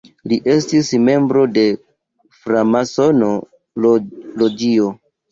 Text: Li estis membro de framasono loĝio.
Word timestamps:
Li 0.31 0.37
estis 0.51 0.87
membro 1.09 1.41
de 1.57 1.65
framasono 2.37 3.29
loĝio. 4.47 4.89